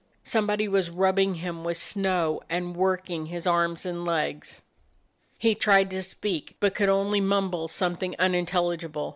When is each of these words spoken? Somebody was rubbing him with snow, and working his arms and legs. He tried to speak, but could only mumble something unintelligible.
Somebody 0.23 0.67
was 0.67 0.89
rubbing 0.89 1.35
him 1.35 1.63
with 1.63 1.77
snow, 1.77 2.41
and 2.49 2.75
working 2.75 3.27
his 3.27 3.45
arms 3.45 3.85
and 3.85 4.03
legs. 4.03 4.63
He 5.37 5.53
tried 5.53 5.91
to 5.91 6.01
speak, 6.01 6.55
but 6.59 6.73
could 6.73 6.89
only 6.89 7.21
mumble 7.21 7.67
something 7.67 8.15
unintelligible. 8.17 9.09